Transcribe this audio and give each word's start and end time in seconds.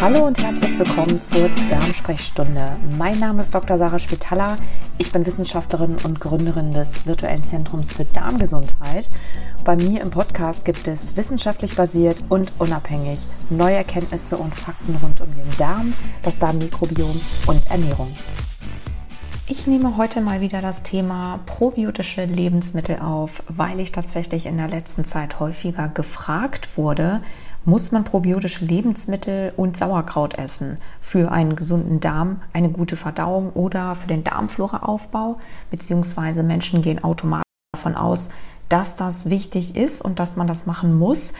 Hallo 0.00 0.24
und 0.26 0.42
herzlich 0.42 0.78
willkommen 0.78 1.20
zur 1.20 1.50
Darmsprechstunde. 1.68 2.78
Mein 2.96 3.18
Name 3.18 3.42
ist 3.42 3.54
Dr. 3.54 3.76
Sarah 3.76 3.98
Spitaler. 3.98 4.56
Ich 4.96 5.12
bin 5.12 5.26
Wissenschaftlerin 5.26 5.98
und 6.04 6.20
Gründerin 6.20 6.72
des 6.72 7.04
virtuellen 7.04 7.44
Zentrums 7.44 7.92
für 7.92 8.06
Darmgesundheit. 8.06 9.10
Bei 9.62 9.76
mir 9.76 10.00
im 10.00 10.10
Podcast 10.10 10.64
gibt 10.64 10.88
es 10.88 11.18
wissenschaftlich 11.18 11.76
basiert 11.76 12.24
und 12.30 12.54
unabhängig 12.58 13.28
neue 13.50 13.76
Erkenntnisse 13.76 14.38
und 14.38 14.54
Fakten 14.54 14.96
rund 15.02 15.20
um 15.20 15.34
den 15.34 15.56
Darm, 15.58 15.92
das 16.22 16.38
Darmmikrobiom 16.38 17.20
und 17.46 17.70
Ernährung. 17.70 18.10
Ich 19.52 19.66
nehme 19.66 19.96
heute 19.96 20.20
mal 20.20 20.40
wieder 20.40 20.62
das 20.62 20.84
Thema 20.84 21.40
probiotische 21.44 22.24
Lebensmittel 22.24 23.00
auf, 23.00 23.42
weil 23.48 23.80
ich 23.80 23.90
tatsächlich 23.90 24.46
in 24.46 24.56
der 24.56 24.68
letzten 24.68 25.04
Zeit 25.04 25.40
häufiger 25.40 25.88
gefragt 25.88 26.78
wurde, 26.78 27.20
muss 27.64 27.92
man 27.92 28.04
probiotische 28.04 28.64
Lebensmittel 28.64 29.52
und 29.56 29.76
Sauerkraut 29.76 30.38
essen 30.38 30.78
für 31.00 31.30
einen 31.30 31.56
gesunden 31.56 32.00
Darm, 32.00 32.40
eine 32.52 32.70
gute 32.70 32.96
Verdauung 32.96 33.50
oder 33.52 33.94
für 33.94 34.08
den 34.08 34.24
Darmfloraaufbau, 34.24 35.38
beziehungsweise 35.70 36.42
Menschen 36.42 36.82
gehen 36.82 37.04
automatisch 37.04 37.44
davon 37.74 37.94
aus, 37.94 38.30
dass 38.68 38.96
das 38.96 39.28
wichtig 39.28 39.76
ist 39.76 40.02
und 40.02 40.18
dass 40.18 40.36
man 40.36 40.46
das 40.46 40.66
machen 40.66 40.98
muss. 40.98 41.34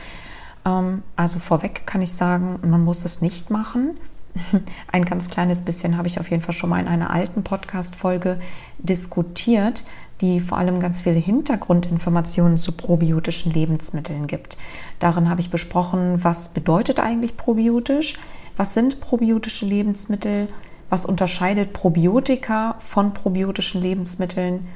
Ähm, 0.65 1.03
also 1.15 1.39
vorweg 1.39 1.87
kann 1.87 2.01
ich 2.01 2.13
sagen, 2.13 2.59
man 2.63 2.83
muss 2.83 3.03
es 3.03 3.21
nicht 3.21 3.49
machen. 3.49 3.97
Ein 4.91 5.05
ganz 5.05 5.29
kleines 5.29 5.61
bisschen 5.63 5.97
habe 5.97 6.07
ich 6.07 6.19
auf 6.19 6.29
jeden 6.29 6.43
Fall 6.43 6.53
schon 6.53 6.69
mal 6.69 6.79
in 6.79 6.87
einer 6.87 7.09
alten 7.09 7.43
Podcast-Folge 7.43 8.39
diskutiert, 8.77 9.83
die 10.21 10.39
vor 10.39 10.57
allem 10.57 10.79
ganz 10.79 11.01
viele 11.01 11.19
Hintergrundinformationen 11.19 12.57
zu 12.57 12.73
probiotischen 12.73 13.51
Lebensmitteln 13.51 14.27
gibt. 14.27 14.57
Darin 14.99 15.29
habe 15.29 15.41
ich 15.41 15.49
besprochen, 15.49 16.23
was 16.23 16.49
bedeutet 16.49 16.99
eigentlich 16.99 17.37
probiotisch, 17.37 18.19
was 18.55 18.73
sind 18.73 19.01
probiotische 19.01 19.65
Lebensmittel, 19.65 20.47
was 20.89 21.05
unterscheidet 21.05 21.73
Probiotika 21.73 22.75
von 22.79 23.13
probiotischen 23.13 23.81
Lebensmitteln, 23.81 24.67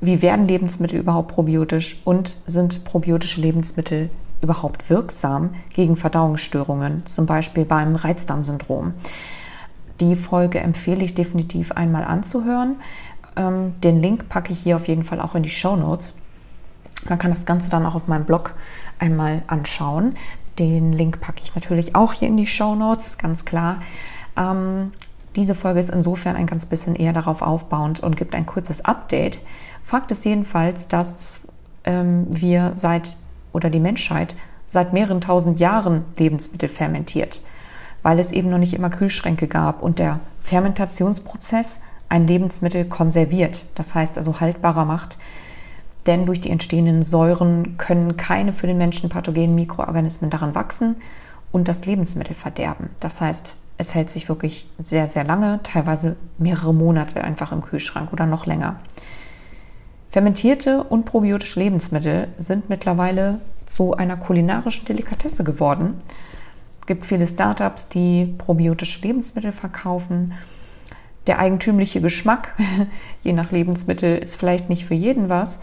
wie 0.00 0.22
werden 0.22 0.46
Lebensmittel 0.46 1.00
überhaupt 1.00 1.32
probiotisch 1.34 2.00
und 2.04 2.36
sind 2.46 2.84
probiotische 2.84 3.40
Lebensmittel 3.40 4.10
überhaupt 4.40 4.88
wirksam 4.88 5.50
gegen 5.72 5.96
Verdauungsstörungen, 5.96 7.04
zum 7.06 7.26
Beispiel 7.26 7.64
beim 7.64 7.96
Reizdarmsyndrom. 7.96 8.94
Die 10.00 10.14
Folge 10.14 10.60
empfehle 10.60 11.04
ich 11.04 11.14
definitiv 11.14 11.72
einmal 11.72 12.04
anzuhören. 12.04 12.76
Ähm, 13.38 13.80
den 13.80 14.02
Link 14.02 14.28
packe 14.28 14.52
ich 14.52 14.60
hier 14.60 14.76
auf 14.76 14.88
jeden 14.88 15.04
Fall 15.04 15.20
auch 15.20 15.34
in 15.34 15.42
die 15.42 15.50
Show 15.50 15.76
Notes. 15.76 16.18
Man 17.08 17.18
kann 17.18 17.30
das 17.30 17.46
Ganze 17.46 17.70
dann 17.70 17.86
auch 17.86 17.94
auf 17.94 18.08
meinem 18.08 18.24
Blog 18.24 18.54
einmal 18.98 19.42
anschauen. 19.46 20.16
Den 20.58 20.92
Link 20.92 21.20
packe 21.20 21.42
ich 21.44 21.54
natürlich 21.54 21.94
auch 21.94 22.12
hier 22.12 22.28
in 22.28 22.36
die 22.36 22.46
Show 22.46 22.74
Notes, 22.74 23.16
ganz 23.16 23.44
klar. 23.44 23.80
Ähm, 24.36 24.92
diese 25.36 25.54
Folge 25.54 25.78
ist 25.78 25.90
insofern 25.90 26.34
ein 26.34 26.46
ganz 26.46 26.66
bisschen 26.66 26.96
eher 26.96 27.12
darauf 27.12 27.42
aufbauend 27.42 28.00
und 28.00 28.16
gibt 28.16 28.34
ein 28.34 28.44
kurzes 28.44 28.84
Update. 28.84 29.38
Fakt 29.84 30.10
ist 30.10 30.24
jedenfalls, 30.24 30.88
dass 30.88 31.48
ähm, 31.84 32.26
wir 32.28 32.72
seit 32.74 33.16
oder 33.52 33.70
die 33.70 33.80
Menschheit 33.80 34.34
seit 34.66 34.92
mehreren 34.92 35.20
tausend 35.20 35.60
Jahren 35.60 36.04
Lebensmittel 36.16 36.68
fermentiert, 36.68 37.42
weil 38.02 38.18
es 38.18 38.32
eben 38.32 38.50
noch 38.50 38.58
nicht 38.58 38.74
immer 38.74 38.90
Kühlschränke 38.90 39.46
gab 39.46 39.82
und 39.82 39.98
der 39.98 40.20
Fermentationsprozess 40.42 41.80
ein 42.08 42.26
Lebensmittel 42.26 42.84
konserviert, 42.84 43.66
das 43.74 43.94
heißt 43.94 44.16
also 44.16 44.40
haltbarer 44.40 44.84
macht. 44.84 45.18
Denn 46.06 46.26
durch 46.26 46.40
die 46.40 46.50
entstehenden 46.50 47.02
Säuren 47.02 47.76
können 47.76 48.16
keine 48.16 48.52
für 48.52 48.66
den 48.66 48.78
Menschen 48.78 49.10
pathogenen 49.10 49.54
Mikroorganismen 49.54 50.30
daran 50.30 50.54
wachsen 50.54 50.96
und 51.52 51.68
das 51.68 51.84
Lebensmittel 51.84 52.34
verderben. 52.34 52.90
Das 53.00 53.20
heißt, 53.20 53.58
es 53.78 53.94
hält 53.94 54.10
sich 54.10 54.28
wirklich 54.28 54.68
sehr, 54.82 55.06
sehr 55.06 55.24
lange, 55.24 55.60
teilweise 55.62 56.16
mehrere 56.38 56.74
Monate 56.74 57.22
einfach 57.22 57.52
im 57.52 57.62
Kühlschrank 57.62 58.12
oder 58.12 58.26
noch 58.26 58.46
länger. 58.46 58.80
Fermentierte 60.10 60.82
und 60.84 61.04
probiotische 61.04 61.60
Lebensmittel 61.60 62.28
sind 62.38 62.70
mittlerweile 62.70 63.40
zu 63.66 63.94
einer 63.94 64.16
kulinarischen 64.16 64.86
Delikatesse 64.86 65.44
geworden. 65.44 65.94
Es 66.80 66.86
gibt 66.86 67.04
viele 67.04 67.26
Startups, 67.26 67.88
die 67.88 68.34
probiotische 68.38 69.02
Lebensmittel 69.02 69.52
verkaufen 69.52 70.32
der 71.28 71.38
eigentümliche 71.38 72.00
Geschmack, 72.00 72.54
je 73.22 73.32
nach 73.32 73.52
Lebensmittel, 73.52 74.18
ist 74.18 74.36
vielleicht 74.36 74.68
nicht 74.68 74.84
für 74.84 74.94
jeden 74.94 75.28
was. 75.28 75.60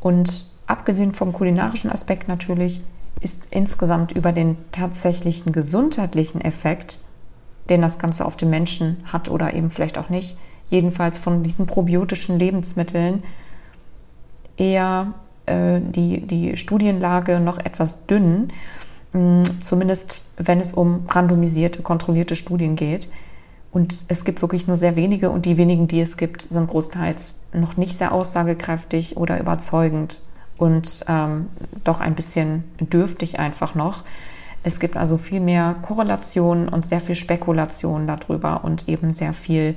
Und 0.00 0.50
abgesehen 0.66 1.14
vom 1.14 1.32
kulinarischen 1.32 1.90
Aspekt 1.90 2.26
natürlich, 2.28 2.82
ist 3.20 3.46
insgesamt 3.50 4.12
über 4.12 4.32
den 4.32 4.56
tatsächlichen 4.72 5.52
gesundheitlichen 5.52 6.40
Effekt, 6.40 6.98
den 7.68 7.80
das 7.80 8.00
Ganze 8.00 8.24
auf 8.24 8.36
den 8.36 8.50
Menschen 8.50 8.96
hat 9.04 9.30
oder 9.30 9.54
eben 9.54 9.70
vielleicht 9.70 9.96
auch 9.96 10.08
nicht, 10.08 10.36
jedenfalls 10.68 11.18
von 11.18 11.42
diesen 11.42 11.66
probiotischen 11.66 12.38
Lebensmitteln, 12.38 13.22
eher 14.56 15.14
äh, 15.46 15.80
die, 15.80 16.26
die 16.26 16.56
Studienlage 16.56 17.38
noch 17.38 17.58
etwas 17.58 18.06
dünn, 18.06 18.48
mh, 19.12 19.44
zumindest 19.60 20.26
wenn 20.36 20.60
es 20.60 20.72
um 20.72 21.06
randomisierte, 21.08 21.82
kontrollierte 21.82 22.34
Studien 22.34 22.74
geht. 22.74 23.08
Und 23.72 24.04
es 24.08 24.24
gibt 24.24 24.42
wirklich 24.42 24.66
nur 24.66 24.76
sehr 24.76 24.96
wenige 24.96 25.30
und 25.30 25.46
die 25.46 25.56
wenigen, 25.56 25.88
die 25.88 26.00
es 26.02 26.18
gibt, 26.18 26.42
sind 26.42 26.68
großteils 26.68 27.44
noch 27.54 27.78
nicht 27.78 27.96
sehr 27.96 28.12
aussagekräftig 28.12 29.16
oder 29.16 29.40
überzeugend 29.40 30.20
und 30.58 31.04
ähm, 31.08 31.48
doch 31.82 32.00
ein 32.00 32.14
bisschen 32.14 32.64
dürftig 32.78 33.38
einfach 33.38 33.74
noch. 33.74 34.04
Es 34.62 34.78
gibt 34.78 34.96
also 34.96 35.16
viel 35.16 35.40
mehr 35.40 35.74
Korrelationen 35.80 36.68
und 36.68 36.86
sehr 36.86 37.00
viel 37.00 37.14
Spekulation 37.14 38.06
darüber 38.06 38.62
und 38.62 38.88
eben 38.88 39.14
sehr 39.14 39.32
viel, 39.32 39.74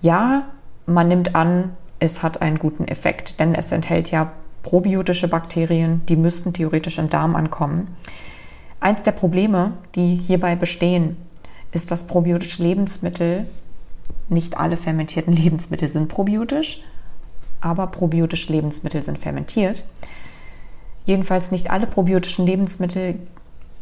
ja, 0.00 0.46
man 0.86 1.08
nimmt 1.08 1.34
an, 1.34 1.76
es 1.98 2.22
hat 2.22 2.42
einen 2.42 2.58
guten 2.58 2.88
Effekt, 2.88 3.38
denn 3.38 3.54
es 3.54 3.70
enthält 3.70 4.10
ja 4.10 4.32
probiotische 4.62 5.28
Bakterien, 5.28 6.00
die 6.08 6.16
müssten 6.16 6.54
theoretisch 6.54 6.98
im 6.98 7.10
Darm 7.10 7.36
ankommen. 7.36 7.88
Eins 8.80 9.02
der 9.02 9.12
Probleme, 9.12 9.74
die 9.94 10.16
hierbei 10.16 10.56
bestehen, 10.56 11.16
ist 11.74 11.90
das 11.90 12.06
probiotische 12.06 12.62
Lebensmittel. 12.62 13.46
Nicht 14.28 14.56
alle 14.56 14.78
fermentierten 14.78 15.32
Lebensmittel 15.36 15.88
sind 15.88 16.08
probiotisch, 16.08 16.82
aber 17.60 17.88
probiotische 17.88 18.52
Lebensmittel 18.52 19.02
sind 19.02 19.18
fermentiert. 19.18 19.84
Jedenfalls 21.04 21.50
nicht 21.50 21.70
alle 21.70 21.86
probiotischen 21.86 22.46
Lebensmittel 22.46 23.18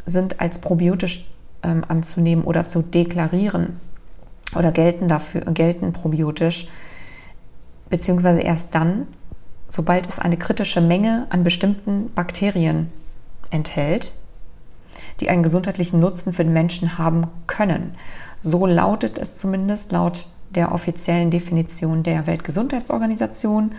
sind 0.07 0.41
als 0.41 0.61
probiotisch 0.61 1.31
ähm, 1.63 1.85
anzunehmen 1.87 2.45
oder 2.45 2.67
zu 2.67 2.83
deklarieren 2.83 3.79
oder 4.57 4.73
gelten 4.73 5.07
dafür, 5.07 5.43
gelten 5.43 5.93
probiotisch, 5.93 6.67
beziehungsweise 7.89 8.41
erst 8.41 8.75
dann, 8.75 9.07
sobald 9.69 10.09
es 10.09 10.19
eine 10.19 10.37
kritische 10.37 10.81
Menge 10.81 11.27
an 11.31 11.45
bestimmten 11.45 12.13
Bakterien 12.13 12.91
enthält, 13.51 14.13
die 15.21 15.29
einen 15.29 15.43
gesundheitlichen 15.43 16.01
Nutzen 16.01 16.33
für 16.33 16.45
den 16.45 16.53
Menschen 16.53 16.99
haben 16.99 17.27
können. 17.47 17.95
So 18.41 18.67
lautet 18.67 19.19
es 19.19 19.37
zumindest 19.37 19.93
laut 19.93 20.27
der 20.55 20.73
offiziellen 20.73 21.31
Definition 21.31 22.03
der 22.03 22.27
Weltgesundheitsorganisation. 22.27 23.73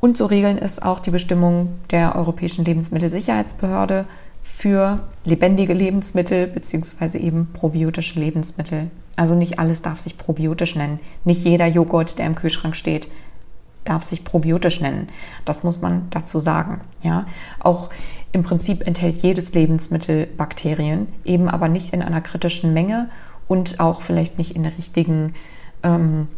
Und 0.00 0.16
so 0.16 0.26
regeln 0.26 0.58
es 0.58 0.80
auch 0.80 1.00
die 1.00 1.10
Bestimmungen 1.10 1.80
der 1.90 2.16
Europäischen 2.16 2.64
Lebensmittelsicherheitsbehörde 2.64 4.06
für 4.42 5.00
lebendige 5.24 5.74
Lebensmittel 5.74 6.46
bzw. 6.46 7.18
eben 7.18 7.48
probiotische 7.52 8.18
Lebensmittel. 8.18 8.90
Also 9.16 9.34
nicht 9.34 9.58
alles 9.58 9.82
darf 9.82 9.98
sich 9.98 10.16
probiotisch 10.16 10.76
nennen. 10.76 11.00
Nicht 11.24 11.44
jeder 11.44 11.66
Joghurt, 11.66 12.18
der 12.18 12.26
im 12.26 12.36
Kühlschrank 12.36 12.76
steht, 12.76 13.08
darf 13.84 14.04
sich 14.04 14.24
probiotisch 14.24 14.80
nennen. 14.80 15.08
Das 15.44 15.64
muss 15.64 15.80
man 15.80 16.06
dazu 16.10 16.38
sagen. 16.38 16.80
Ja, 17.02 17.26
auch 17.58 17.90
im 18.32 18.42
Prinzip 18.42 18.86
enthält 18.86 19.22
jedes 19.22 19.54
Lebensmittel 19.54 20.26
Bakterien, 20.26 21.08
eben 21.24 21.48
aber 21.48 21.68
nicht 21.68 21.92
in 21.92 22.02
einer 22.02 22.20
kritischen 22.20 22.72
Menge 22.74 23.08
und 23.46 23.80
auch 23.80 24.02
vielleicht 24.02 24.38
nicht 24.38 24.54
in 24.54 24.62
der 24.62 24.76
richtigen, 24.76 25.34
ähm, 25.82 26.28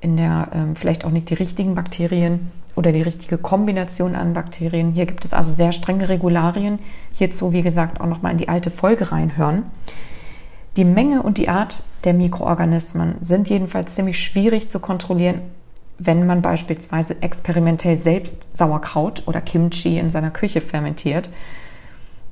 in 0.00 0.16
der 0.16 0.48
ähm, 0.52 0.76
vielleicht 0.76 1.04
auch 1.04 1.10
nicht 1.10 1.30
die 1.30 1.34
richtigen 1.34 1.74
Bakterien 1.74 2.50
oder 2.76 2.92
die 2.92 3.02
richtige 3.02 3.38
Kombination 3.38 4.14
an 4.14 4.34
Bakterien. 4.34 4.92
Hier 4.92 5.06
gibt 5.06 5.24
es 5.24 5.34
also 5.34 5.50
sehr 5.50 5.72
strenge 5.72 6.08
Regularien. 6.08 6.78
Hierzu, 7.12 7.52
wie 7.52 7.62
gesagt, 7.62 8.00
auch 8.00 8.06
nochmal 8.06 8.32
in 8.32 8.38
die 8.38 8.48
alte 8.48 8.70
Folge 8.70 9.10
reinhören. 9.10 9.64
Die 10.76 10.84
Menge 10.84 11.22
und 11.22 11.38
die 11.38 11.48
Art 11.48 11.82
der 12.04 12.14
Mikroorganismen 12.14 13.16
sind 13.20 13.48
jedenfalls 13.48 13.94
ziemlich 13.94 14.22
schwierig 14.22 14.70
zu 14.70 14.78
kontrollieren, 14.78 15.42
wenn 16.02 16.26
man 16.26 16.42
beispielsweise 16.42 17.22
experimentell 17.22 17.98
selbst 17.98 18.56
Sauerkraut 18.56 19.24
oder 19.26 19.40
Kimchi 19.40 19.98
in 19.98 20.10
seiner 20.10 20.30
Küche 20.30 20.60
fermentiert, 20.60 21.30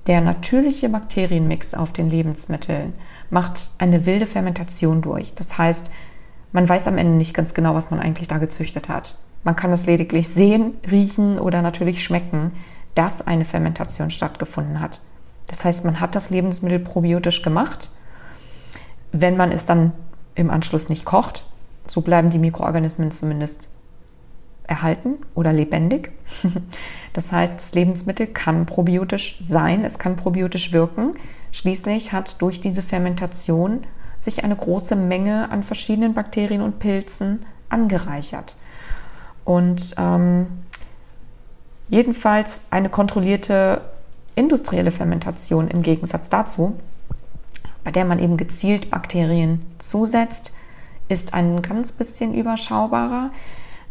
der 0.07 0.21
natürliche 0.21 0.89
Bakterienmix 0.89 1.75
auf 1.75 1.93
den 1.93 2.09
Lebensmitteln 2.09 2.95
macht 3.31 3.73
eine 3.79 4.07
wilde 4.07 4.27
Fermentation 4.27 5.03
durch. 5.03 5.35
Das 5.35 5.59
heißt, 5.59 5.93
man 6.53 6.67
weiß 6.67 6.89
am 6.89 6.97
Ende 6.97 7.13
nicht 7.13 7.35
ganz 7.35 7.53
genau, 7.53 7.75
was 7.75 7.91
man 7.91 8.01
eigentlich 8.01 8.29
da 8.29 8.39
gezüchtet 8.39 8.89
hat. 8.89 9.19
Man 9.45 9.55
kann 9.55 9.73
es 9.73 9.87
lediglich 9.87 10.29
sehen, 10.29 10.75
riechen 10.91 11.39
oder 11.39 11.61
natürlich 11.61 12.03
schmecken, 12.03 12.53
dass 12.95 13.27
eine 13.27 13.45
Fermentation 13.45 14.11
stattgefunden 14.11 14.81
hat. 14.81 15.03
Das 15.47 15.65
heißt, 15.65 15.85
man 15.85 16.01
hat 16.01 16.15
das 16.15 16.31
Lebensmittel 16.31 16.79
probiotisch 16.79 17.43
gemacht 17.43 17.91
wenn 19.13 19.37
man 19.37 19.53
es 19.53 19.67
dann 19.67 19.93
im 20.35 20.51
Anschluss 20.51 20.89
nicht 20.89 21.05
kocht. 21.05 21.45
So 21.89 22.03
bleiben 22.03 22.31
die 22.31 22.39
Mikroorganismen 22.39 23.11
zumindest 23.11 23.71
erhalten 24.69 25.17
oder 25.35 25.53
lebendig. 25.53 26.13
Das 27.15 27.33
heißt, 27.33 27.57
das 27.57 27.75
Lebensmittel 27.75 28.29
kann 28.29 28.65
probiotisch 28.67 29.39
sein, 29.41 29.85
es 29.85 29.99
kann 29.99 30.15
probiotisch 30.15 30.73
wirken. 30.73 31.15
Schließlich 31.51 32.13
hat 32.13 32.41
durch 32.43 32.61
diese 32.61 32.83
Fermentation 32.83 33.81
sich 34.21 34.45
eine 34.45 34.55
große 34.55 34.95
Menge 34.95 35.51
an 35.51 35.65
verschiedenen 35.65 36.15
Bakterien 36.15 36.61
und 36.61 36.79
Pilzen 36.79 37.45
angereichert. 37.71 38.55
Und 39.45 39.97
ähm, 39.99 40.47
jedenfalls 41.89 42.67
eine 42.71 42.89
kontrollierte 42.89 43.81
industrielle 44.37 44.93
Fermentation 44.93 45.67
im 45.67 45.83
Gegensatz 45.83 46.29
dazu, 46.29 46.79
bei 47.83 47.91
der 47.91 48.05
man 48.05 48.21
eben 48.21 48.37
gezielt 48.37 48.91
Bakterien 48.91 49.65
zusetzt, 49.79 50.55
ist 51.09 51.35
ein 51.35 51.63
ganz 51.63 51.93
bisschen 51.93 52.35
überschaubarer. 52.35 53.31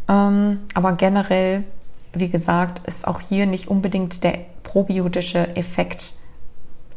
Ähm, 0.08 0.60
aber 0.74 0.92
generell, 0.92 1.64
wie 2.12 2.28
gesagt, 2.28 2.86
ist 2.86 3.06
auch 3.06 3.20
hier 3.20 3.46
nicht 3.46 3.68
unbedingt 3.68 4.24
der 4.24 4.38
probiotische 4.62 5.56
Effekt, 5.56 6.14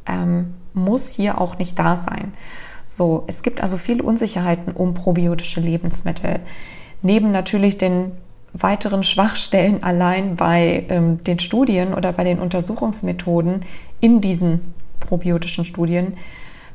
ähm, 0.08 0.56
muss 0.74 1.10
hier 1.10 1.40
auch 1.40 1.58
nicht 1.58 1.78
da 1.78 1.96
sein. 1.96 2.34
So, 2.88 3.24
es 3.28 3.44
gibt 3.44 3.62
also 3.62 3.78
viele 3.78 4.04
Unsicherheiten 4.04 4.74
um 4.74 4.94
probiotische 4.94 5.62
Lebensmittel. 5.62 6.42
Neben 7.02 7.32
natürlich 7.32 7.78
den 7.78 8.12
weiteren 8.54 9.04
Schwachstellen 9.04 9.82
allein 9.82 10.36
bei 10.36 10.86
ähm, 10.90 11.24
den 11.24 11.40
Studien 11.40 11.94
oder 11.94 12.12
bei 12.12 12.24
den 12.24 12.40
Untersuchungsmethoden 12.40 13.64
in 14.02 14.20
diesen 14.20 14.74
probiotischen 15.00 15.64
Studien, 15.64 16.18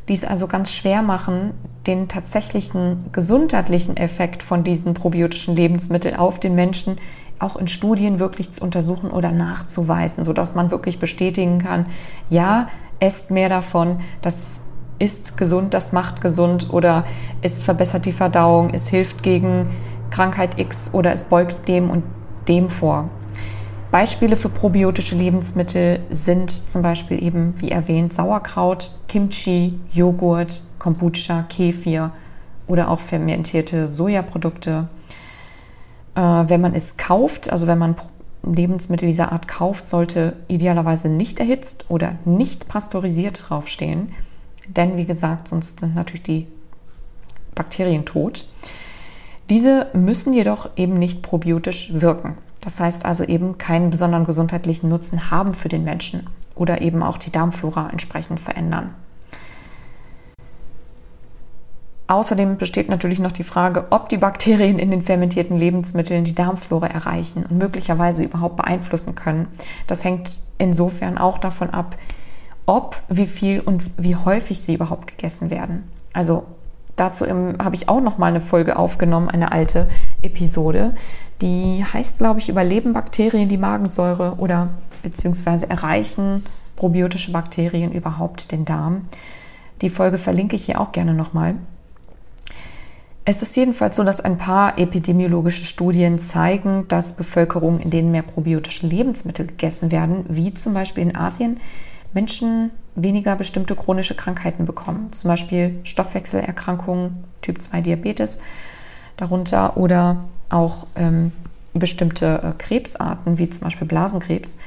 die 0.09 0.15
es 0.15 0.25
also 0.25 0.47
ganz 0.47 0.73
schwer 0.73 1.03
machen, 1.03 1.53
den 1.87 2.09
tatsächlichen 2.09 3.07
gesundheitlichen 3.13 3.97
Effekt 3.97 4.43
von 4.43 4.65
diesen 4.65 4.95
probiotischen 4.95 5.57
Lebensmitteln 5.57 6.17
auf 6.17 6.41
den 6.41 6.55
Menschen 6.55 6.99
auch 7.39 7.57
in 7.57 7.69
Studien 7.69 8.19
wirklich 8.19 8.51
zu 8.51 8.63
untersuchen 8.63 9.11
oder 9.11 9.31
nachzuweisen, 9.31 10.25
sodass 10.25 10.55
man 10.55 10.71
wirklich 10.71 10.99
bestätigen 10.99 11.59
kann, 11.59 11.87
ja, 12.31 12.69
esst 12.99 13.31
mehr 13.31 13.49
davon, 13.49 14.01
das 14.23 14.63
ist 14.99 15.37
gesund, 15.37 15.75
das 15.75 15.93
macht 15.93 16.23
gesund 16.23 16.73
oder 16.73 17.05
es 17.43 17.61
verbessert 17.61 18.07
die 18.07 18.13
Verdauung, 18.13 18.71
es 18.71 18.89
hilft 18.89 19.23
gegen 19.23 19.69
Krankheit 20.11 20.59
X 20.59 20.95
oder 20.95 21.13
es 21.13 21.25
beugt 21.25 21.69
dem 21.69 21.91
und 21.91 22.05
dem 22.49 22.71
vor. 22.71 23.11
Beispiele 23.91 24.37
für 24.37 24.49
probiotische 24.49 25.15
Lebensmittel 25.15 26.01
sind 26.11 26.51
zum 26.51 26.83
Beispiel 26.83 27.23
eben, 27.23 27.55
wie 27.61 27.71
erwähnt, 27.71 28.13
Sauerkraut, 28.13 28.91
Kimchi, 29.09 29.79
Joghurt, 29.93 30.63
Kombucha, 30.79 31.45
Kefir 31.49 32.13
oder 32.67 32.91
auch 32.91 33.01
fermentierte 33.01 33.87
Sojaprodukte. 33.87 34.89
Äh, 36.15 36.21
wenn 36.21 36.61
man 36.61 36.75
es 36.75 36.97
kauft, 36.97 37.51
also 37.53 37.67
wenn 37.67 37.79
man 37.79 37.97
Lebensmittel 38.43 39.07
dieser 39.09 39.33
Art 39.33 39.49
kauft, 39.49 39.89
sollte 39.89 40.35
idealerweise 40.49 41.09
nicht 41.09 41.41
erhitzt 41.41 41.87
oder 41.89 42.17
nicht 42.25 42.69
pasteurisiert 42.69 43.49
draufstehen. 43.49 44.13
Denn 44.69 44.97
wie 44.97 45.05
gesagt, 45.05 45.49
sonst 45.49 45.81
sind 45.81 45.95
natürlich 45.95 46.23
die 46.23 46.47
Bakterien 47.55 48.05
tot. 48.05 48.47
Diese 49.49 49.89
müssen 49.93 50.33
jedoch 50.33 50.71
eben 50.77 50.99
nicht 50.99 51.23
probiotisch 51.23 51.93
wirken. 51.93 52.37
Das 52.67 52.81
heißt 52.81 53.07
also 53.07 53.23
eben 53.23 53.59
keinen 53.59 53.91
besonderen 53.91 54.27
gesundheitlichen 54.27 54.89
Nutzen 54.89 55.31
haben 55.31 55.55
für 55.55 55.69
den 55.69 55.85
Menschen 55.85 56.27
oder 56.57 56.83
eben 56.83 57.01
auch 57.01 57.17
die 57.17 57.31
Darmflora 57.31 57.91
entsprechend 57.91 58.41
verändern. 58.41 58.93
Außerdem 62.09 62.59
besteht 62.59 62.89
natürlich 62.89 63.21
noch 63.21 63.31
die 63.31 63.45
Frage, 63.45 63.87
ob 63.91 64.09
die 64.09 64.17
Bakterien 64.17 64.81
in 64.81 64.91
den 64.91 65.03
fermentierten 65.03 65.57
Lebensmitteln 65.57 66.25
die 66.25 66.35
Darmflora 66.35 66.89
erreichen 66.89 67.47
und 67.47 67.57
möglicherweise 67.57 68.25
überhaupt 68.25 68.57
beeinflussen 68.57 69.15
können. 69.15 69.47
Das 69.87 70.03
hängt 70.03 70.41
insofern 70.59 71.19
auch 71.19 71.39
davon 71.39 71.71
ab, 71.71 71.95
ob, 72.67 73.01
wie 73.09 73.29
viel 73.29 73.61
und 73.61 73.93
wie 73.97 74.17
häufig 74.17 74.61
sie 74.61 74.75
überhaupt 74.75 75.07
gegessen 75.07 75.51
werden. 75.51 75.89
Also 76.13 76.43
dazu 76.97 77.27
habe 77.27 77.75
ich 77.75 77.89
auch 77.89 78.01
noch 78.01 78.19
mal 78.19 78.27
eine 78.27 78.41
Folge 78.41 78.77
aufgenommen, 78.77 79.29
eine 79.29 79.53
alte 79.53 79.89
Episode, 80.23 80.95
die 81.41 81.85
heißt, 81.85 82.19
glaube 82.19 82.41
ich, 82.41 82.49
überleben 82.49 82.93
Bakterien 82.93 83.49
die 83.49 83.59
Magensäure 83.59 84.37
oder 84.39 84.71
beziehungsweise 85.03 85.69
erreichen 85.69 86.43
probiotische 86.75 87.33
Bakterien 87.33 87.93
überhaupt 87.93 88.53
den 88.53 88.65
Darm. 88.65 89.07
Die 89.83 89.91
Folge 89.91 90.19
verlinke 90.19 90.57
ich 90.57 90.67
hier 90.67 90.81
auch 90.81 90.93
gerne 90.93 91.15
nochmal. 91.15 91.57
Es 93.25 93.43
ist 93.43 93.57
jedenfalls 93.57 93.97
so, 93.97 94.05
dass 94.05 94.21
ein 94.21 94.39
paar 94.39 94.79
epidemiologische 94.79 95.65
Studien 95.65 96.19
zeigen, 96.19 96.87
dass 96.87 97.17
Bevölkerungen, 97.17 97.81
in 97.81 97.91
denen 97.91 98.13
mehr 98.13 98.23
probiotische 98.23 98.87
Lebensmittel 98.87 99.49
gegessen 99.49 99.91
werden, 99.91 100.25
wie 100.29 100.55
zum 100.55 100.75
Beispiel 100.75 101.03
in 101.03 101.17
Asien, 101.17 101.59
Menschen 102.15 102.71
weniger 102.97 103.37
bestimmte 103.37 103.77
chronische 103.77 104.15
Krankheiten 104.15 104.65
bekommen, 104.65 105.13
zum 105.13 105.29
Beispiel 105.29 105.79
Stoffwechselerkrankungen, 105.85 107.25
Typ 107.43 107.63
2 107.63 107.83
Diabetes 107.83 108.41
darunter 109.17 109.77
oder 109.77 110.25
auch 110.49 110.87
ähm, 110.97 111.33
bestimmte 111.75 112.41
äh, 112.43 112.53
Krebsarten, 112.59 113.39
wie 113.39 113.49
zum 113.49 113.65
Beispiel 113.65 113.87
Blasenkrebs. 113.87 114.59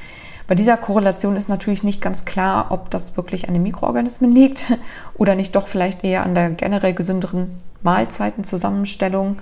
Bei 0.46 0.54
dieser 0.54 0.76
Korrelation 0.76 1.36
ist 1.36 1.48
natürlich 1.48 1.84
nicht 1.84 2.00
ganz 2.00 2.24
klar, 2.24 2.66
ob 2.70 2.90
das 2.90 3.16
wirklich 3.16 3.48
an 3.48 3.54
den 3.54 3.62
Mikroorganismen 3.62 4.32
liegt 4.32 4.72
oder 5.14 5.34
nicht 5.34 5.54
doch 5.54 5.68
vielleicht 5.68 6.04
eher 6.04 6.24
an 6.24 6.34
der 6.34 6.50
generell 6.50 6.94
gesünderen 6.94 7.60
Mahlzeitenzusammenstellung. 7.82 9.38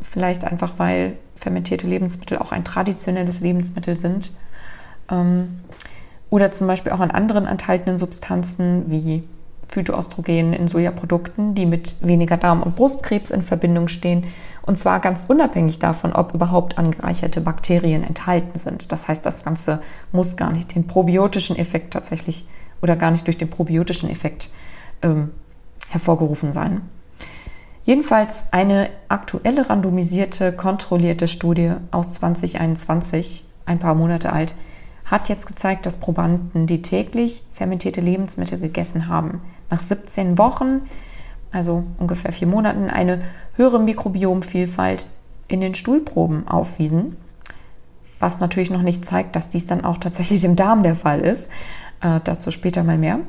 Vielleicht 0.00 0.44
einfach, 0.44 0.74
weil 0.78 1.16
fermentierte 1.36 1.86
Lebensmittel 1.86 2.38
auch 2.38 2.52
ein 2.52 2.64
traditionelles 2.64 3.40
Lebensmittel 3.40 3.96
sind. 3.96 4.32
Ähm, 5.10 5.60
oder 6.32 6.50
zum 6.50 6.66
Beispiel 6.66 6.92
auch 6.92 7.00
an 7.00 7.10
anderen 7.10 7.44
enthaltenen 7.44 7.98
Substanzen 7.98 8.90
wie 8.90 9.22
Phytoöstrogenen 9.68 10.54
in 10.54 10.66
Sojaprodukten, 10.66 11.54
die 11.54 11.66
mit 11.66 11.96
weniger 12.00 12.38
Darm- 12.38 12.62
und 12.62 12.74
Brustkrebs 12.74 13.30
in 13.30 13.42
Verbindung 13.42 13.86
stehen. 13.88 14.24
Und 14.62 14.78
zwar 14.78 15.00
ganz 15.00 15.26
unabhängig 15.28 15.78
davon, 15.78 16.14
ob 16.14 16.32
überhaupt 16.32 16.78
angereicherte 16.78 17.42
Bakterien 17.42 18.02
enthalten 18.02 18.58
sind. 18.58 18.92
Das 18.92 19.08
heißt, 19.08 19.26
das 19.26 19.44
Ganze 19.44 19.82
muss 20.10 20.38
gar 20.38 20.50
nicht 20.52 20.74
den 20.74 20.86
probiotischen 20.86 21.56
Effekt 21.56 21.92
tatsächlich 21.92 22.46
oder 22.80 22.96
gar 22.96 23.10
nicht 23.10 23.26
durch 23.26 23.36
den 23.36 23.50
probiotischen 23.50 24.08
Effekt 24.08 24.52
ähm, 25.02 25.32
hervorgerufen 25.90 26.54
sein. 26.54 26.80
Jedenfalls 27.84 28.46
eine 28.52 28.88
aktuelle 29.08 29.68
randomisierte, 29.68 30.52
kontrollierte 30.52 31.28
Studie 31.28 31.72
aus 31.90 32.10
2021, 32.12 33.44
ein 33.66 33.78
paar 33.78 33.94
Monate 33.94 34.32
alt, 34.32 34.54
hat 35.12 35.28
jetzt 35.28 35.46
gezeigt, 35.46 35.84
dass 35.84 35.98
Probanden, 35.98 36.66
die 36.66 36.80
täglich 36.80 37.44
fermentierte 37.52 38.00
Lebensmittel 38.00 38.58
gegessen 38.58 39.08
haben, 39.08 39.42
nach 39.68 39.78
17 39.78 40.38
Wochen, 40.38 40.88
also 41.52 41.84
ungefähr 41.98 42.32
vier 42.32 42.48
Monaten, 42.48 42.88
eine 42.88 43.20
höhere 43.56 43.78
Mikrobiomvielfalt 43.78 45.06
in 45.48 45.60
den 45.60 45.74
Stuhlproben 45.74 46.48
aufwiesen. 46.48 47.18
Was 48.20 48.40
natürlich 48.40 48.70
noch 48.70 48.80
nicht 48.80 49.04
zeigt, 49.04 49.36
dass 49.36 49.50
dies 49.50 49.66
dann 49.66 49.84
auch 49.84 49.98
tatsächlich 49.98 50.44
im 50.44 50.56
Darm 50.56 50.82
der 50.82 50.96
Fall 50.96 51.20
ist. 51.20 51.50
Äh, 52.00 52.20
dazu 52.24 52.50
später 52.50 52.82
mal 52.82 52.96
mehr. 52.96 53.20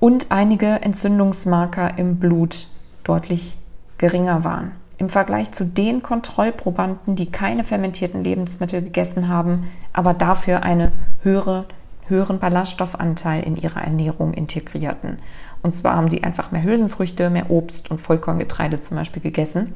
Und 0.00 0.30
einige 0.30 0.66
Entzündungsmarker 0.82 1.96
im 1.96 2.16
Blut 2.16 2.66
deutlich 3.04 3.56
geringer 3.96 4.44
waren. 4.44 4.72
Im 5.00 5.08
Vergleich 5.08 5.50
zu 5.50 5.64
den 5.64 6.02
Kontrollprobanden, 6.02 7.16
die 7.16 7.30
keine 7.32 7.64
fermentierten 7.64 8.22
Lebensmittel 8.22 8.82
gegessen 8.82 9.28
haben, 9.28 9.70
aber 9.94 10.12
dafür 10.12 10.62
einen 10.62 10.92
höhere, 11.22 11.64
höheren 12.06 12.38
Ballaststoffanteil 12.38 13.42
in 13.42 13.56
ihrer 13.56 13.80
Ernährung 13.80 14.34
integrierten. 14.34 15.18
Und 15.62 15.74
zwar 15.74 15.96
haben 15.96 16.10
die 16.10 16.22
einfach 16.22 16.52
mehr 16.52 16.62
Hülsenfrüchte, 16.62 17.30
mehr 17.30 17.50
Obst 17.50 17.90
und 17.90 17.98
Vollkorngetreide 17.98 18.82
zum 18.82 18.98
Beispiel 18.98 19.22
gegessen. 19.22 19.72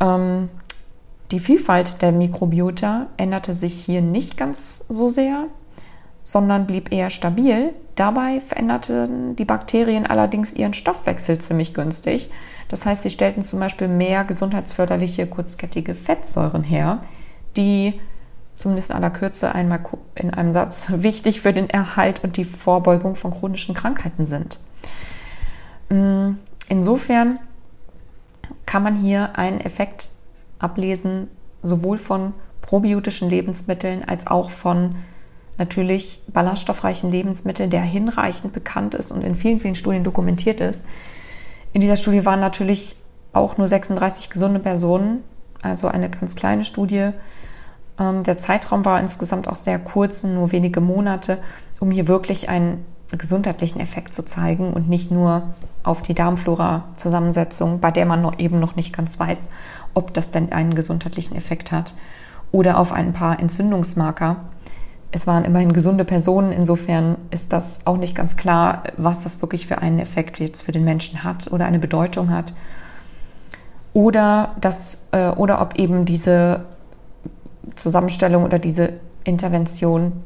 Ähm, 0.00 0.50
die 1.30 1.40
Vielfalt 1.40 2.02
der 2.02 2.12
Mikrobiota 2.12 3.06
änderte 3.16 3.54
sich 3.54 3.72
hier 3.72 4.02
nicht 4.02 4.36
ganz 4.36 4.84
so 4.90 5.08
sehr, 5.08 5.46
sondern 6.24 6.66
blieb 6.66 6.92
eher 6.92 7.08
stabil. 7.08 7.72
Dabei 8.00 8.40
veränderten 8.40 9.36
die 9.36 9.44
Bakterien 9.44 10.06
allerdings 10.06 10.54
ihren 10.54 10.72
Stoffwechsel 10.72 11.36
ziemlich 11.36 11.74
günstig. 11.74 12.30
Das 12.68 12.86
heißt, 12.86 13.02
sie 13.02 13.10
stellten 13.10 13.42
zum 13.42 13.60
Beispiel 13.60 13.88
mehr 13.88 14.24
gesundheitsförderliche 14.24 15.26
kurzkettige 15.26 15.94
Fettsäuren 15.94 16.64
her, 16.64 17.02
die 17.58 18.00
zumindest 18.56 18.88
in 18.88 18.96
aller 18.96 19.10
Kürze 19.10 19.54
einmal 19.54 19.80
in 20.14 20.32
einem 20.32 20.54
Satz 20.54 20.86
wichtig 20.94 21.42
für 21.42 21.52
den 21.52 21.68
Erhalt 21.68 22.24
und 22.24 22.38
die 22.38 22.46
Vorbeugung 22.46 23.16
von 23.16 23.32
chronischen 23.32 23.74
Krankheiten 23.74 24.24
sind. 24.24 24.60
Mm, 25.90 26.36
insofern 26.70 27.38
kann 28.64 28.82
man 28.82 28.96
hier 28.96 29.36
einen 29.36 29.60
Effekt 29.60 30.08
ablesen, 30.58 31.28
sowohl 31.62 31.98
von 31.98 32.32
probiotischen 32.62 33.28
Lebensmitteln 33.28 34.02
als 34.08 34.26
auch 34.26 34.48
von 34.48 34.94
natürlich 35.60 36.22
ballaststoffreichen 36.32 37.12
Lebensmitteln, 37.12 37.70
der 37.70 37.82
hinreichend 37.82 38.52
bekannt 38.52 38.94
ist 38.94 39.12
und 39.12 39.22
in 39.22 39.36
vielen, 39.36 39.60
vielen 39.60 39.76
Studien 39.76 40.02
dokumentiert 40.02 40.60
ist, 40.60 40.86
In 41.72 41.80
dieser 41.80 41.94
Studie 41.94 42.24
waren 42.24 42.40
natürlich 42.40 42.96
auch 43.32 43.56
nur 43.56 43.68
36 43.68 44.30
gesunde 44.30 44.58
Personen, 44.58 45.22
also 45.62 45.86
eine 45.86 46.10
ganz 46.10 46.34
kleine 46.34 46.64
Studie. 46.64 47.10
Ähm, 47.96 48.24
der 48.24 48.38
Zeitraum 48.38 48.84
war 48.84 48.98
insgesamt 48.98 49.46
auch 49.46 49.54
sehr 49.54 49.78
kurz, 49.78 50.24
nur 50.24 50.50
wenige 50.50 50.80
Monate, 50.80 51.38
um 51.78 51.92
hier 51.92 52.08
wirklich 52.08 52.48
einen 52.48 52.84
gesundheitlichen 53.12 53.80
Effekt 53.80 54.14
zu 54.14 54.24
zeigen 54.24 54.72
und 54.72 54.88
nicht 54.88 55.12
nur 55.12 55.54
auf 55.84 56.02
die 56.02 56.14
Darmflora-Zusammensetzung, 56.14 57.78
bei 57.78 57.92
der 57.92 58.06
man 58.06 58.22
noch 58.22 58.38
eben 58.38 58.58
noch 58.58 58.74
nicht 58.74 58.96
ganz 58.96 59.20
weiß, 59.20 59.50
ob 59.94 60.12
das 60.14 60.32
denn 60.32 60.52
einen 60.52 60.74
gesundheitlichen 60.74 61.36
Effekt 61.36 61.70
hat, 61.70 61.94
oder 62.52 62.78
auf 62.78 62.92
ein 62.92 63.12
paar 63.12 63.38
Entzündungsmarker. 63.38 64.36
Es 65.12 65.26
waren 65.26 65.44
immerhin 65.44 65.72
gesunde 65.72 66.04
Personen, 66.04 66.52
insofern 66.52 67.16
ist 67.30 67.52
das 67.52 67.86
auch 67.86 67.96
nicht 67.96 68.14
ganz 68.14 68.36
klar, 68.36 68.84
was 68.96 69.22
das 69.22 69.42
wirklich 69.42 69.66
für 69.66 69.78
einen 69.78 69.98
Effekt 69.98 70.38
jetzt 70.38 70.62
für 70.62 70.72
den 70.72 70.84
Menschen 70.84 71.24
hat 71.24 71.50
oder 71.52 71.66
eine 71.66 71.80
Bedeutung 71.80 72.30
hat. 72.30 72.52
Oder, 73.92 74.54
das, 74.60 75.08
äh, 75.10 75.30
oder 75.30 75.60
ob 75.60 75.74
eben 75.76 76.04
diese 76.04 76.64
Zusammenstellung 77.74 78.44
oder 78.44 78.60
diese 78.60 78.94
Intervention 79.24 80.22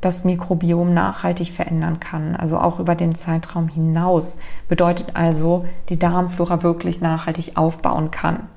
das 0.00 0.24
Mikrobiom 0.24 0.92
nachhaltig 0.92 1.50
verändern 1.50 1.98
kann, 1.98 2.36
also 2.36 2.58
auch 2.58 2.78
über 2.78 2.94
den 2.94 3.14
Zeitraum 3.14 3.68
hinaus. 3.68 4.38
Bedeutet 4.68 5.16
also, 5.16 5.64
die 5.88 5.98
Darmflora 5.98 6.62
wirklich 6.62 7.00
nachhaltig 7.00 7.56
aufbauen 7.56 8.10
kann. 8.10 8.48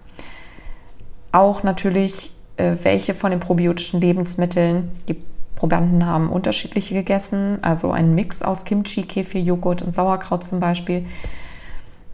Auch 1.31 1.63
natürlich, 1.63 2.33
äh, 2.57 2.75
welche 2.83 3.13
von 3.13 3.31
den 3.31 3.39
probiotischen 3.39 4.01
Lebensmitteln 4.01 4.91
die 5.07 5.15
Probanden 5.57 6.05
haben 6.05 6.29
unterschiedliche 6.29 6.93
gegessen, 6.93 7.57
also 7.63 7.91
ein 7.91 8.13
Mix 8.13 8.43
aus 8.43 8.63
Kimchi, 8.63 9.03
Kefir, 9.03 9.41
Joghurt 9.41 9.81
und 9.81 9.91
Sauerkraut 9.91 10.45
zum 10.45 10.59
Beispiel. 10.59 11.07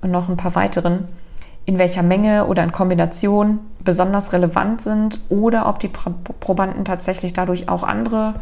Und 0.01 0.11
noch 0.11 0.29
ein 0.29 0.37
paar 0.37 0.55
weiteren, 0.55 1.09
in 1.65 1.77
welcher 1.77 2.03
Menge 2.03 2.47
oder 2.47 2.63
in 2.63 2.71
Kombination 2.71 3.59
besonders 3.83 4.31
relevant 4.31 4.81
sind 4.81 5.19
oder 5.27 5.67
ob 5.67 5.79
die 5.79 5.89
Probanden 5.89 6.85
tatsächlich 6.85 7.33
dadurch 7.33 7.67
auch 7.67 7.83
andere 7.83 8.35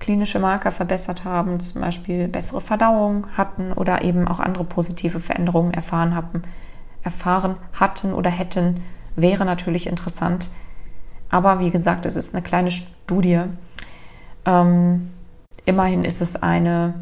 klinische 0.00 0.40
Marker 0.40 0.72
verbessert 0.72 1.24
haben, 1.24 1.60
zum 1.60 1.80
Beispiel 1.80 2.26
bessere 2.26 2.60
Verdauung 2.60 3.28
hatten 3.36 3.72
oder 3.72 4.02
eben 4.02 4.26
auch 4.26 4.40
andere 4.40 4.64
positive 4.64 5.20
Veränderungen 5.20 5.72
erfahren 5.72 6.14
hatten, 6.16 6.42
erfahren 7.04 7.54
hatten 7.72 8.12
oder 8.12 8.30
hätten, 8.30 8.82
wäre 9.14 9.44
natürlich 9.44 9.86
interessant. 9.86 10.50
Aber 11.30 11.60
wie 11.60 11.70
gesagt, 11.70 12.04
es 12.04 12.16
ist 12.16 12.34
eine 12.34 12.42
kleine 12.42 12.72
Studie 12.72 13.42
ähm, 14.46 15.10
immerhin 15.64 16.04
ist 16.04 16.20
es 16.20 16.36
eine, 16.36 16.94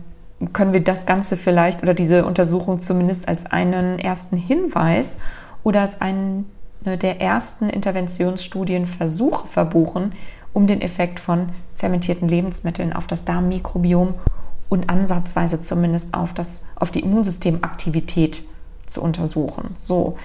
können 0.53 0.73
wir 0.73 0.83
das 0.83 1.07
Ganze 1.07 1.37
vielleicht 1.37 1.83
oder 1.83 1.95
diese 1.95 2.25
Untersuchung 2.25 2.81
zumindest 2.81 3.29
als 3.29 3.47
einen 3.47 3.99
ersten 3.99 4.37
Hinweis 4.37 5.19
oder 5.63 5.83
als 5.83 6.01
einen 6.01 6.51
der 6.85 7.21
ersten 7.21 7.69
Interventionsstudienversuche 7.69 9.47
verbuchen, 9.47 10.13
um 10.53 10.67
den 10.67 10.81
Effekt 10.81 11.21
von 11.21 11.51
fermentierten 11.77 12.29
Lebensmitteln 12.29 12.93
auf 12.93 13.07
das 13.07 13.25
Darmmikrobiom 13.25 14.15
und 14.69 14.91
ansatzweise 14.91 15.63
zumindest 15.63 16.15
auf, 16.15 16.33
das, 16.33 16.65
auf 16.77 16.91
die 16.91 17.01
Immunsystemaktivität 17.01 18.43
zu 18.87 19.03
untersuchen. 19.03 19.75
So. 19.79 20.17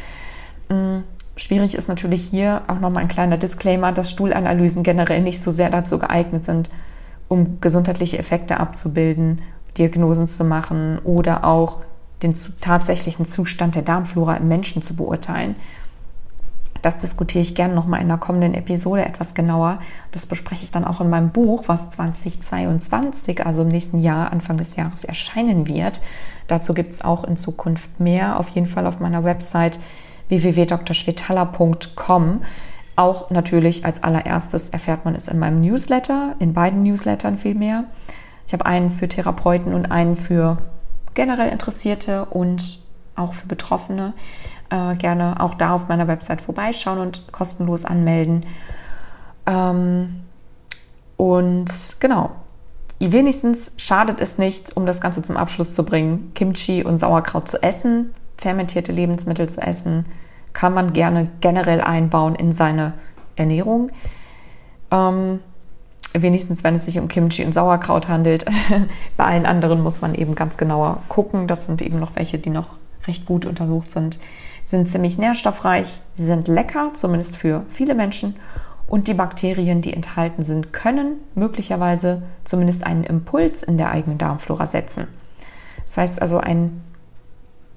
Mm, 0.70 1.00
schwierig 1.36 1.76
ist 1.76 1.88
natürlich 1.88 2.24
hier 2.24 2.64
auch 2.68 2.80
nochmal 2.80 3.04
ein 3.04 3.10
kleiner 3.10 3.38
Disclaimer, 3.38 3.92
dass 3.92 4.12
Stuhlanalysen 4.12 4.84
generell 4.84 5.22
nicht 5.22 5.42
so 5.42 5.52
sehr 5.52 5.70
dazu 5.70 6.00
geeignet 6.00 6.46
sind, 6.46 6.70
um 7.27 7.62
gesundheitliche 7.62 8.17
Effekte 8.17 8.60
abzubilden, 8.60 9.41
Diagnosen 9.77 10.27
zu 10.27 10.43
machen 10.43 10.98
oder 11.00 11.46
auch 11.46 11.77
den 12.24 12.34
tatsächlichen 12.62 13.25
Zustand 13.25 13.75
der 13.75 13.84
Darmflora 13.84 14.36
im 14.36 14.48
Menschen 14.48 14.81
zu 14.81 14.96
beurteilen. 14.96 15.55
Das 16.81 17.00
diskutiere 17.00 17.41
ich 17.41 17.55
gerne 17.55 17.74
nochmal 17.74 18.01
in 18.01 18.07
einer 18.07 18.17
kommenden 18.17 18.53
Episode 18.53 19.05
etwas 19.05 19.34
genauer. 19.34 19.79
Das 20.12 20.25
bespreche 20.25 20.63
ich 20.63 20.72
dann 20.72 20.86
auch 20.86 21.01
in 21.01 21.10
meinem 21.10 21.31
Buch, 21.31 21.63
was 21.67 21.89
2022, 21.89 23.46
also 23.46 23.63
im 23.63 23.67
nächsten 23.67 24.00
Jahr, 24.00 24.31
Anfang 24.31 24.57
des 24.57 24.75
Jahres 24.75 25.03
erscheinen 25.03 25.67
wird. 25.67 26.01
Dazu 26.48 26.74
gibt 26.74 26.93
es 26.93 27.03
auch 27.03 27.24
in 27.24 27.36
Zukunft 27.36 28.00
mehr, 28.00 28.39
auf 28.39 28.50
jeden 28.50 28.67
Fall 28.67 28.88
auf 28.88 29.00
meiner 29.00 29.24
Website 29.24 29.79
www.drschwetala.com. 30.29 32.41
Auch 32.98 33.30
natürlich 33.30 33.86
als 33.86 34.01
allererstes 34.01 34.70
erfährt 34.70 35.06
man 35.06 35.13
es 35.13 35.27
in 35.27 35.38
meinem 35.38 35.62
Newsletter, 35.62 36.36
in 36.39 36.54
beiden 36.54 36.82
Newslettern 36.82 37.38
vielmehr. 37.38 37.84
Ich 38.48 38.54
habe 38.54 38.66
einen 38.66 38.89
für 38.89 39.08
Therapeuten 39.08 39.75
und 39.75 39.92
einen 39.92 40.16
für 40.16 40.58
generell 41.13 41.50
Interessierte 41.51 42.25
und 42.25 42.80
auch 43.16 43.34
für 43.34 43.46
Betroffene. 43.46 44.13
Äh, 44.72 44.96
gerne 44.96 45.39
auch 45.39 45.54
da 45.54 45.75
auf 45.75 45.88
meiner 45.88 46.08
Website 46.08 46.42
vorbeischauen 46.42 46.98
und 46.98 47.32
kostenlos 47.32 47.86
anmelden. 47.86 48.48
Ähm, 49.46 50.22
und 51.18 51.98
genau, 52.00 52.32
wenigstens 53.00 53.74
schadet 53.77 54.20
es 54.22 54.39
nicht, 54.39 54.75
um 54.75 54.88
das 54.88 55.01
Ganze 55.01 55.22
zum 55.22 55.38
Abschluss 55.38 55.75
zu 55.75 55.86
bringen, 55.86 56.32
Kimchi 56.34 56.84
und 56.84 56.98
Sauerkraut 56.98 57.48
zu 57.48 57.62
essen, 57.62 58.12
fermentierte 58.38 58.92
Lebensmittel 58.92 59.48
zu 59.48 59.62
essen, 59.62 60.06
kann 60.54 60.74
man 60.74 60.94
gerne 60.94 61.30
generell 61.42 61.82
einbauen 61.82 62.36
in 62.36 62.51
seine 62.51 62.94
Ernährung. 63.36 63.89
Ähm, 64.92 65.39
wenigstens, 66.13 66.63
wenn 66.63 66.75
es 66.75 66.86
sich 66.86 67.00
um 67.00 67.08
Kimchi 67.08 67.44
und 67.44 67.54
Sauerkraut 67.54 68.08
handelt. 68.08 68.46
Bei 69.18 69.25
allen 69.25 69.46
anderen 69.46 69.82
muss 69.82 70.01
man 70.01 70.16
eben 70.16 70.36
ganz 70.36 70.58
genauer 70.58 71.01
gucken. 71.10 71.48
Das 71.48 71.66
sind 71.66 71.82
eben 71.82 72.00
noch 72.00 72.16
welche, 72.16 72.38
die 72.38 72.50
noch 72.50 72.77
recht 73.08 73.25
gut 73.25 73.46
untersucht 73.46 73.92
sind. 73.92 74.20
Sind 74.66 74.88
ziemlich 74.88 75.18
nährstoffreich, 75.18 76.01
sie 76.16 76.25
sind 76.25 76.50
lecker, 76.50 76.92
zumindest 76.94 77.38
für 77.38 77.63
viele 77.70 77.96
Menschen. 77.96 78.36
Und 78.88 79.08
die 79.08 79.13
Bakterien, 79.13 79.82
die 79.82 79.94
enthalten 79.94 80.44
sind, 80.44 80.74
können 80.74 81.18
möglicherweise 81.36 82.24
zumindest 82.44 82.86
einen 82.86 83.04
Impuls 83.04 83.63
in 83.63 83.77
der 83.77 83.92
eigenen 83.92 84.18
Darmflora 84.18 84.66
setzen. 84.66 85.08
Das 85.84 85.98
heißt 85.98 86.22
also, 86.22 86.38
ein 86.38 86.84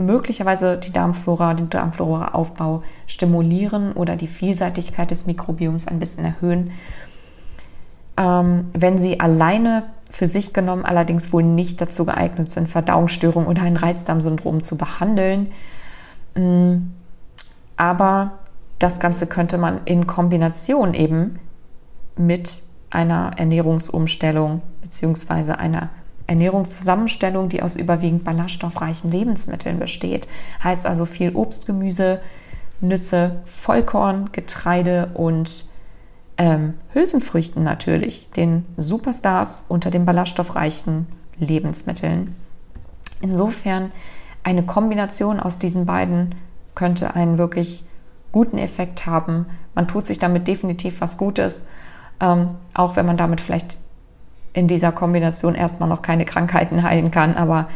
möglicherweise 0.01 0.77
die 0.77 0.93
Darmflora, 0.93 1.55
den 1.55 1.71
Darmflora-Aufbau 1.71 2.83
stimulieren 3.07 3.93
oder 3.93 4.17
die 4.17 4.27
Vielseitigkeit 4.27 5.11
des 5.11 5.27
Mikrobioms 5.27 5.87
ein 5.87 5.99
bisschen 5.99 6.25
erhöhen. 6.25 6.73
Ähm, 8.17 8.71
wenn 8.73 8.99
sie 8.99 9.21
alleine 9.21 9.85
für 10.11 10.27
sich 10.27 10.53
genommen 10.53 10.85
allerdings 10.85 11.33
wohl 11.33 11.43
nicht 11.43 11.81
dazu 11.81 12.05
geeignet 12.05 12.51
sind, 12.51 12.69
Verdauungsstörungen 12.69 13.49
oder 13.49 13.63
ein 13.63 13.77
Reizdarmsyndrom 13.77 14.63
zu 14.63 14.77
behandeln. 14.77 15.53
Mm, 16.35 16.91
aber 17.77 18.33
das 18.79 18.99
Ganze 18.99 19.27
könnte 19.27 19.57
man 19.57 19.81
in 19.85 20.07
Kombination 20.07 20.95
eben 20.95 21.39
mit 22.17 22.63
einer 22.91 23.33
Ernährungsumstellung 23.37 24.63
bzw. 24.83 25.53
einer 25.53 25.91
Ernährungszusammenstellung, 26.31 27.49
die 27.49 27.61
aus 27.61 27.75
überwiegend 27.75 28.23
ballaststoffreichen 28.23 29.11
Lebensmitteln 29.11 29.81
besteht. 29.81 30.29
Heißt 30.63 30.87
also 30.87 31.05
viel 31.05 31.35
Obst, 31.35 31.67
Gemüse, 31.67 32.21
Nüsse, 32.81 33.43
Vollkorn, 33.45 34.31
Getreide 34.31 35.11
und 35.15 35.67
ähm, 36.39 36.75
Hülsenfrüchten 36.95 37.65
natürlich, 37.65 38.31
den 38.31 38.65
Superstars 38.77 39.67
unter 39.69 39.91
den 39.91 40.07
ballaststoffreichen 40.07 41.07
Lebensmitteln. 41.39 42.35
Insofern 43.21 43.91
eine 44.45 44.63
Kombination 44.63 45.41
aus 45.41 45.59
diesen 45.59 45.85
beiden 45.85 46.37
könnte 46.77 47.17
einen 47.17 47.39
wirklich 47.39 47.85
guten 48.31 48.57
Effekt 48.57 49.05
haben. 49.05 49.47
Man 49.75 49.89
tut 49.89 50.07
sich 50.07 50.21
damit 50.21 50.47
definitiv 50.47 51.01
was 51.01 51.19
Gutes, 51.19 51.67
ähm, 52.21 52.51
auch 52.73 52.95
wenn 52.95 53.05
man 53.05 53.17
damit 53.17 53.41
vielleicht 53.41 53.79
in 54.53 54.69
dieser 54.69 54.93
Kombination 54.93 55.55
erstmal 55.55 55.89
noch 55.89 56.03
keine 56.03 56.25
Krankheiten 56.25 56.83
heilen 56.83 57.11
kann, 57.11 57.37
aber 57.37 57.69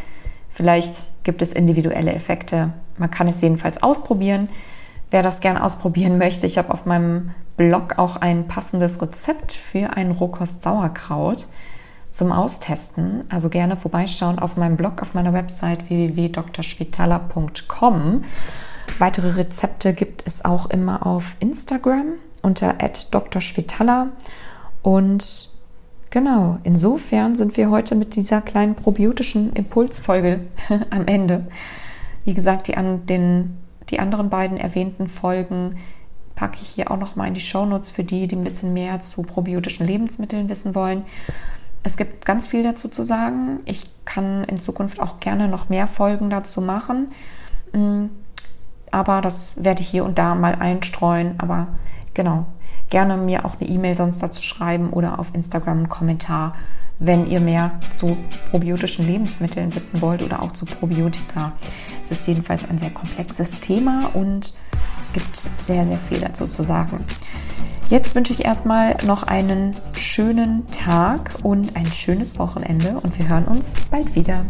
vielleicht 0.49 1.23
gibt 1.23 1.41
es 1.41 1.53
individuelle 1.53 2.13
Effekte. 2.13 2.73
Man 2.97 3.11
kann 3.11 3.27
es 3.27 3.41
jedenfalls 3.41 3.83
ausprobieren. 3.83 4.49
Wer 5.11 5.21
das 5.23 5.41
gerne 5.41 5.63
ausprobieren 5.63 6.17
möchte, 6.17 6.45
ich 6.45 6.57
habe 6.57 6.73
auf 6.73 6.85
meinem 6.85 7.31
Blog 7.57 7.97
auch 7.97 8.15
ein 8.17 8.47
passendes 8.47 9.01
Rezept 9.01 9.53
für 9.53 9.95
ein 9.95 10.11
Rohkost-Sauerkraut 10.11 11.47
zum 12.11 12.31
Austesten. 12.31 13.23
Also 13.29 13.49
gerne 13.49 13.75
vorbeischauen 13.77 14.37
auf 14.39 14.57
meinem 14.57 14.77
Blog, 14.77 15.01
auf 15.01 15.13
meiner 15.13 15.33
Website 15.33 15.89
www.drschwitala.com. 15.89 18.23
Weitere 18.99 19.31
Rezepte 19.31 19.93
gibt 19.93 20.25
es 20.25 20.45
auch 20.45 20.69
immer 20.69 21.05
auf 21.05 21.35
Instagram 21.39 22.13
unter 22.41 22.73
@drschwitala 22.73 24.09
und 24.81 25.49
Genau, 26.09 26.59
insofern 26.63 27.35
sind 27.35 27.57
wir 27.57 27.69
heute 27.69 27.95
mit 27.95 28.15
dieser 28.15 28.41
kleinen 28.41 28.75
probiotischen 28.75 29.53
Impulsfolge 29.53 30.41
am 30.89 31.07
Ende. 31.07 31.47
Wie 32.23 32.33
gesagt, 32.33 32.67
die, 32.67 32.77
an 32.77 33.05
den, 33.05 33.57
die 33.89 33.99
anderen 33.99 34.29
beiden 34.29 34.57
erwähnten 34.57 35.07
Folgen 35.07 35.75
packe 36.35 36.57
ich 36.61 36.69
hier 36.69 36.91
auch 36.91 36.97
noch 36.97 37.15
mal 37.15 37.27
in 37.27 37.33
die 37.33 37.41
Shownotes 37.41 37.91
für 37.91 38.03
die, 38.03 38.27
die 38.27 38.35
ein 38.35 38.43
bisschen 38.43 38.73
mehr 38.73 39.01
zu 39.01 39.23
probiotischen 39.23 39.85
Lebensmitteln 39.87 40.49
wissen 40.49 40.75
wollen. 40.75 41.03
Es 41.83 41.97
gibt 41.97 42.25
ganz 42.25 42.47
viel 42.47 42.63
dazu 42.63 42.89
zu 42.89 43.03
sagen. 43.03 43.59
Ich 43.65 43.89
kann 44.05 44.43
in 44.45 44.57
Zukunft 44.57 44.99
auch 44.99 45.19
gerne 45.19 45.47
noch 45.47 45.69
mehr 45.69 45.87
Folgen 45.87 46.29
dazu 46.29 46.61
machen. 46.61 47.11
Mm, 47.73 48.05
aber 48.91 49.21
das 49.21 49.63
werde 49.63 49.81
ich 49.81 49.87
hier 49.87 50.03
und 50.03 50.17
da 50.17 50.33
mal 50.35 50.55
einstreuen. 50.55 51.35
Aber 51.37 51.67
genau, 52.13 52.47
gerne 52.89 53.17
mir 53.17 53.45
auch 53.45 53.59
eine 53.59 53.69
E-Mail 53.69 53.95
sonst 53.95 54.21
dazu 54.21 54.41
schreiben 54.41 54.91
oder 54.91 55.19
auf 55.19 55.33
Instagram 55.33 55.77
einen 55.77 55.89
Kommentar, 55.89 56.55
wenn 56.99 57.29
ihr 57.29 57.41
mehr 57.41 57.79
zu 57.89 58.17
probiotischen 58.51 59.05
Lebensmitteln 59.05 59.75
wissen 59.75 60.01
wollt 60.01 60.23
oder 60.23 60.41
auch 60.41 60.51
zu 60.51 60.65
Probiotika. 60.65 61.53
Es 62.03 62.11
ist 62.11 62.27
jedenfalls 62.27 62.69
ein 62.69 62.77
sehr 62.77 62.91
komplexes 62.91 63.59
Thema 63.59 64.11
und 64.13 64.53
es 64.99 65.11
gibt 65.11 65.35
sehr, 65.35 65.85
sehr 65.85 65.97
viel 65.97 66.19
dazu 66.19 66.47
zu 66.47 66.63
sagen. 66.63 66.99
Jetzt 67.89 68.15
wünsche 68.15 68.33
ich 68.33 68.45
erstmal 68.45 68.95
noch 69.05 69.23
einen 69.23 69.75
schönen 69.95 70.65
Tag 70.67 71.31
und 71.43 71.75
ein 71.75 71.85
schönes 71.91 72.39
Wochenende 72.39 72.99
und 72.99 73.19
wir 73.19 73.27
hören 73.27 73.45
uns 73.45 73.75
bald 73.91 74.15
wieder. 74.15 74.45